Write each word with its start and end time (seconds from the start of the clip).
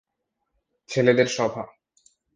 ছেলেদের 0.89 1.27
সভা। 1.27 1.63